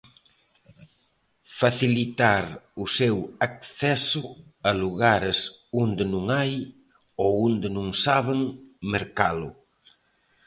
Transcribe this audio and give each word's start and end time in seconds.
Facilitar 1.59 2.43
o 2.83 2.85
seu 2.97 3.17
acceso 3.47 4.23
a 4.69 4.71
lugares 4.83 5.39
onde 5.83 6.03
non 6.13 6.25
hai 6.37 6.53
ou 7.23 7.31
onde 7.49 7.67
non 7.77 7.87
saben 8.05 8.39
mercalo. 8.93 9.49